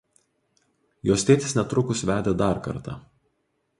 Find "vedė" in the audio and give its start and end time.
2.11-2.33